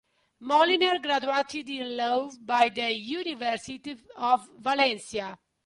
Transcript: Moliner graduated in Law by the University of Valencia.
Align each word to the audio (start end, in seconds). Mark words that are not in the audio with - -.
Moliner 0.41 0.99
graduated 0.99 1.69
in 1.69 1.95
Law 1.95 2.31
by 2.39 2.69
the 2.69 2.91
University 2.91 3.95
of 4.17 4.49
Valencia. 4.57 5.37